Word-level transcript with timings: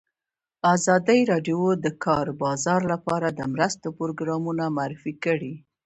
ازادي 0.75 1.19
راډیو 1.31 1.59
د 1.77 1.77
د 1.85 1.87
کار 2.05 2.27
بازار 2.41 2.81
لپاره 2.93 3.27
د 3.31 3.39
مرستو 3.53 3.87
پروګرامونه 3.99 4.63
معرفي 4.77 5.13
کړي. 5.23 5.53